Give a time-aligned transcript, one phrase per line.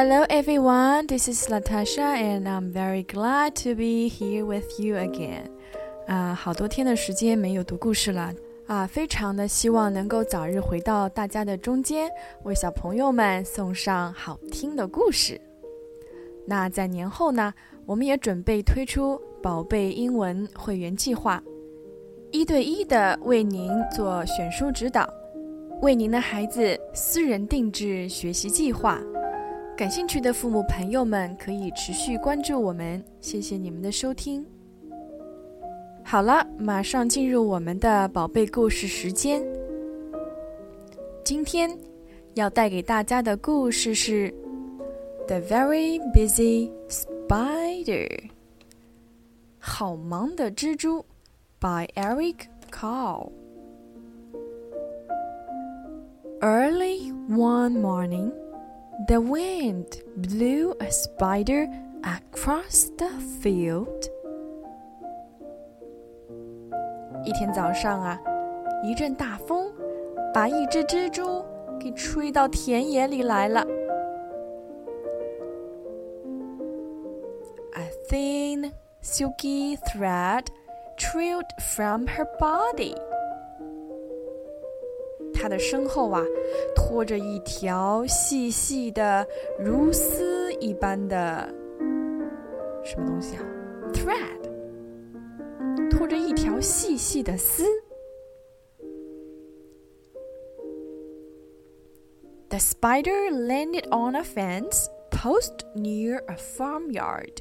[0.00, 5.50] Hello everyone, this is Latasha and I'm very glad to be here with you again.
[6.06, 8.32] 啊，好多天的时间没有读故事了
[8.68, 12.08] 啊，非常的希望能够早日回到大家的中间，
[12.44, 15.40] 为小朋友们送上好听的故事。
[16.46, 17.52] 那在年后呢，
[17.84, 21.42] 我们也准备推出宝贝英文会员计划，
[22.30, 25.12] 一对一的为您做选书指导，
[25.82, 29.02] 为您的孩子私人定制学习计划。
[29.78, 34.44] 感兴趣的父母朋友们可以持续关注我们，谢谢你们的收听。
[36.04, 39.40] 好了，马上进入我们的宝贝故事时间。
[41.22, 41.70] 今天
[42.34, 44.28] 要带给大家的故事是
[45.28, 48.08] 《The Very Busy Spider》，
[49.60, 51.06] 好忙的蜘蛛
[51.60, 52.38] ，by Eric
[52.72, 53.30] Carle。
[56.40, 58.32] Early one morning.
[59.07, 61.67] The wind blew a spider
[62.03, 63.09] across the
[63.41, 64.09] field.
[67.25, 68.19] 一天早上啊，
[68.83, 69.71] 一阵大风
[70.33, 71.43] 把一只蜘蛛
[71.79, 73.65] 给吹到田野里来了。
[77.73, 80.45] A thin, silky thread
[80.97, 82.95] trailed from her body.
[85.37, 86.23] 它的身后啊，
[86.75, 89.27] 拖着一条细细的
[89.59, 91.53] 如丝一般的
[92.83, 93.43] 什么东西啊？
[93.93, 97.63] thread，拖着一条细细的丝。
[102.49, 107.37] The spider landed on a fence post near a farmyard。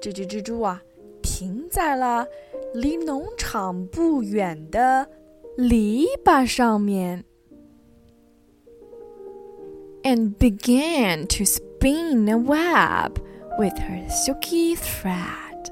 [0.00, 0.82] 这只蜘蛛啊，
[1.22, 2.26] 停在了
[2.72, 5.06] 离农场不远的。
[5.56, 7.24] 篱笆上面，
[10.02, 13.18] and began to spin a web
[13.58, 15.70] with her silky thread。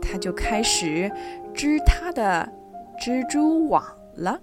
[0.00, 1.10] 她就开始
[1.54, 2.50] 织她的
[2.98, 3.84] 蜘蛛网
[4.16, 4.40] 了。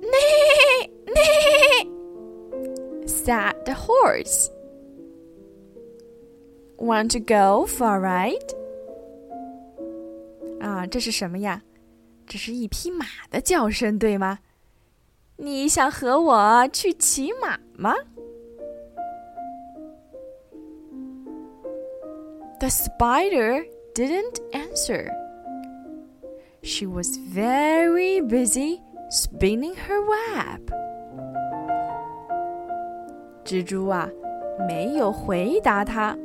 [0.00, 1.88] Nee, nee,
[3.06, 4.50] said the horse.
[6.76, 8.54] Want to go for a ride?
[10.85, 11.61] 这是什么呀？
[12.27, 14.39] 这是一匹马的叫声，对吗？
[15.37, 17.95] 你想和我去骑马吗
[22.59, 25.09] ？The spider didn't answer.
[26.61, 30.69] She was very busy spinning her web.
[33.45, 34.07] 蜘蛛啊，
[34.67, 36.15] 没有回答他，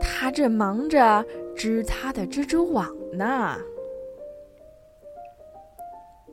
[0.00, 1.24] 他正忙着。
[1.60, 3.54] 织它的蜘蛛网呢。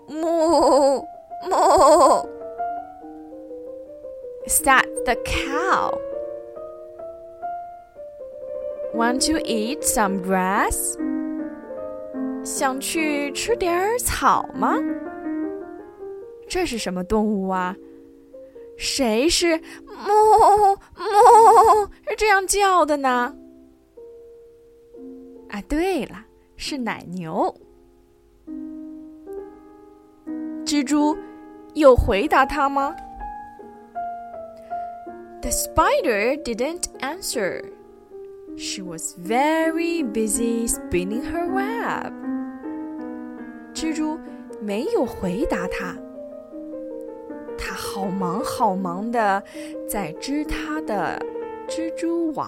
[0.07, 1.03] 哞
[1.49, 2.25] 哞
[4.45, 5.99] ，Is that the cow?
[8.95, 10.97] Want to eat some grass?
[12.45, 14.77] 想去吃点草吗？
[16.47, 17.75] 这是什么动物啊？
[18.77, 23.35] 谁是哞哞是这样叫的呢？
[25.57, 26.23] 啊，对了，
[26.55, 27.51] 是奶牛。
[30.63, 31.17] 蜘蛛
[31.73, 32.95] 有回答他吗
[35.41, 37.63] ？The spider didn't answer.
[38.55, 42.13] She was very busy spinning her web.
[43.73, 44.19] 蜘蛛
[44.61, 45.95] 没有回答他，
[47.57, 49.41] 它好忙好忙的
[49.89, 51.19] 在织它的
[51.67, 52.47] 蜘蛛网。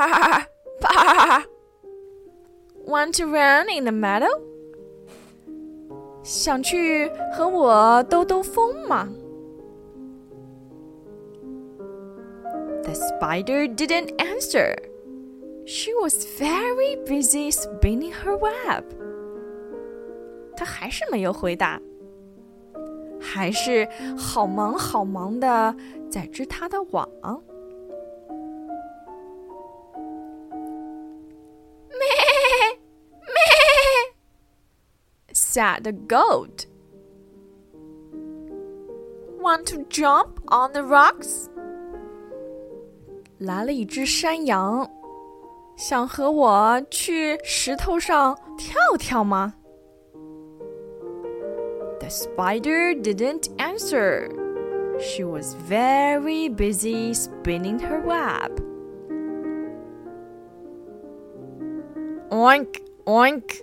[0.00, 0.46] Bah,
[0.80, 1.44] bah.
[2.86, 4.30] Want to run in the meadow?
[6.22, 9.08] 想去和我兜兜风吗？
[12.82, 14.76] The spider didn't answer.
[15.66, 18.84] She was very busy spinning her web.
[20.56, 21.80] 她还是没有回答，
[23.20, 25.74] 还是好忙好忙的
[26.08, 27.08] 在织她的网。
[35.50, 36.66] said the goat.
[39.40, 41.48] Want to jump on the rocks?
[43.38, 44.90] 来了一只山羊，
[45.76, 49.54] 想和我去石头上跳跳吗？
[52.00, 54.30] The spider didn't answer.
[54.98, 58.62] She was very busy spinning her web.
[62.30, 63.60] Oink, Oink!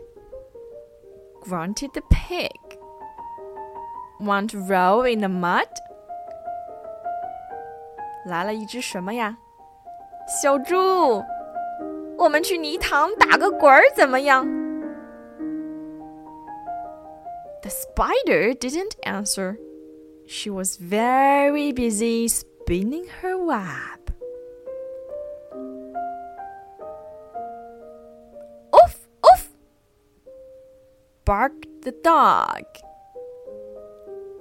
[1.47, 2.51] grunted the pig.
[4.19, 5.67] Want to roll in the mud?
[8.25, 9.37] 来了一只什么呀？
[10.41, 11.21] 小猪，
[12.17, 14.45] 我们去泥塘打个滚儿怎么样？
[17.61, 19.57] The spider didn't answer.
[20.25, 23.96] She was very busy spinning her web.
[31.27, 32.63] barked the dog.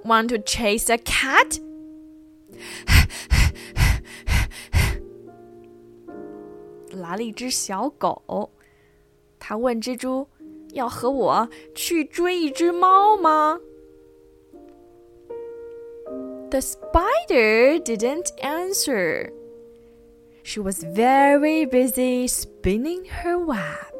[0.03, 1.59] Want to chase a cat?
[6.91, 8.51] 来了一只小狗，
[9.39, 10.27] 它问蜘蛛：“
[10.73, 13.59] 要和我去追一只猫吗？”
[16.51, 19.31] The spider didn't answer.
[20.43, 23.96] She was very busy spinning her web.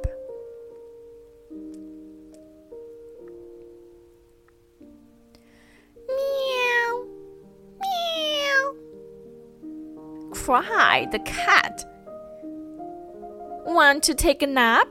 [10.47, 11.85] cried the cat.
[13.65, 14.87] Want to take a nap?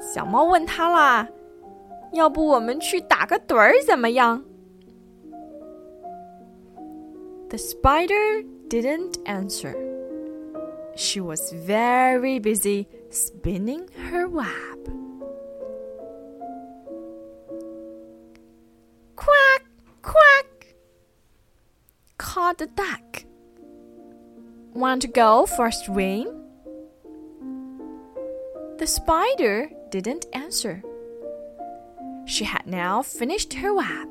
[0.00, 4.42] 小猫问他啦：“要不我们去打个盹儿怎么样？”
[7.48, 9.74] The spider didn't answer.
[10.96, 14.88] She was very busy spinning her web.
[19.14, 19.62] Quack,
[20.02, 20.74] quack,
[22.18, 23.09] called the duck.
[24.74, 26.28] Want to go for a swim?
[28.78, 30.82] The spider didn't answer.
[32.26, 34.08] She had now finished her web.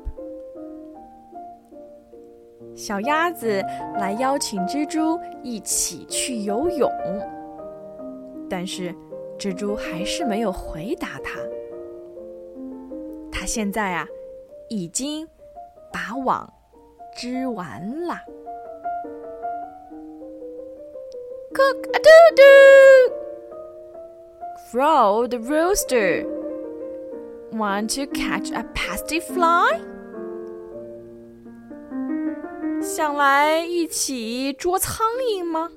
[2.74, 3.62] 小鸭子
[3.98, 6.90] 来邀请蜘蛛一起去游泳，
[8.50, 8.94] 但是
[9.38, 11.40] 蜘蛛还是没有回答它。
[13.30, 14.06] 它现在啊，
[14.68, 15.26] 已经
[15.92, 16.52] 把网
[17.14, 18.18] 织完了。
[21.60, 23.12] Cook a doo doo!
[24.70, 26.26] Crow the rooster.
[27.52, 29.80] Want to catch a pasty fly?
[32.82, 35.70] 想来一起捉苍蝇吗？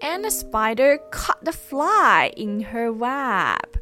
[0.00, 3.78] And the spider caught the fly in her web,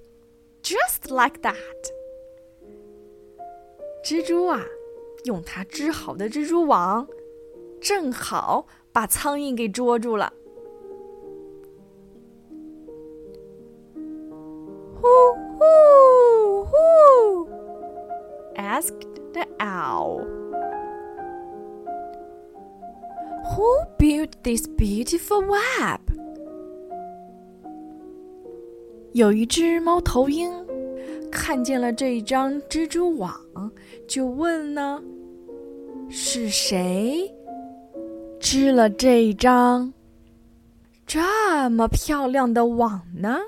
[0.63, 1.91] just like that.
[4.05, 4.65] 蜘蛛啊，
[5.25, 7.09] 用它织好的蜘蛛网，
[7.80, 10.32] 正好把苍蝇给捉住了。
[15.00, 15.08] 呼
[15.58, 17.48] 呼呼
[18.56, 20.26] ！asked the owl.
[23.56, 26.02] Who built this beautiful web?
[29.14, 30.52] 有一只猫头鹰
[31.32, 33.34] 看见了这一张蜘蛛网，
[34.08, 35.02] 就问呢
[36.10, 37.34] ：“是谁
[38.40, 39.94] 织了这张
[41.06, 43.40] 这么漂亮的网呢？”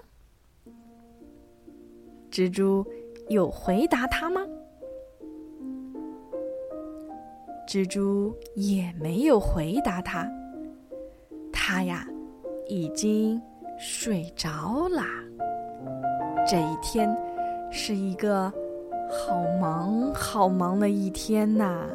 [2.31, 2.85] 蜘蛛
[3.29, 4.41] 有回答他吗？
[7.67, 10.27] 蜘蛛也没有回答他。
[11.51, 12.07] 他呀，
[12.67, 13.39] 已经
[13.77, 15.05] 睡着啦。
[16.47, 17.15] 这一天
[17.71, 18.51] 是一个
[19.07, 21.87] 好忙好忙的一天呐。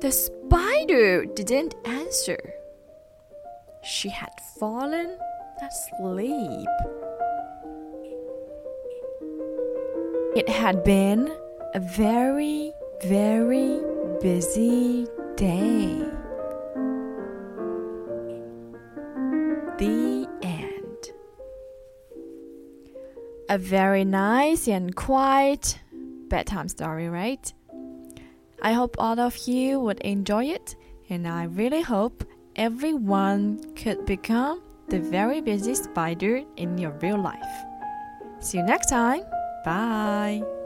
[0.00, 2.38] The spider didn't answer.
[3.82, 5.18] She had fallen
[5.62, 6.68] asleep.
[10.34, 11.30] It had been
[11.74, 13.78] a very, very
[14.22, 15.98] busy day.
[19.76, 21.10] The end.
[23.50, 25.78] A very nice and quiet
[26.28, 27.52] bedtime story, right?
[28.62, 30.76] I hope all of you would enjoy it,
[31.08, 32.24] and I really hope
[32.56, 37.54] everyone could become the very busy spider in your real life.
[38.40, 39.22] See you next time.
[39.64, 40.59] Bye.